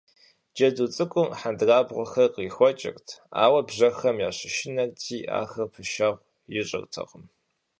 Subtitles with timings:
[0.55, 3.07] Джэду цӏыкӏум хьэндырабгъуэхэр кърихуэкӀырт,
[3.43, 6.25] ауэ бжьэхэм ящышынэрти, ахэр пэшэгъу
[6.59, 7.25] ищӀыртэкъым.